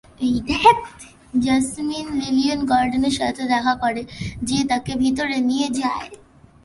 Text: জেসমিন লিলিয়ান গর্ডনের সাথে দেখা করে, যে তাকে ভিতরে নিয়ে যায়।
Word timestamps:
জেসমিন 1.45 2.07
লিলিয়ান 2.19 2.61
গর্ডনের 2.71 3.15
সাথে 3.19 3.43
দেখা 3.53 3.73
করে, 3.83 4.01
যে 4.49 4.59
তাকে 4.71 4.91
ভিতরে 5.03 5.37
নিয়ে 5.49 5.67
যায়। 5.79 6.09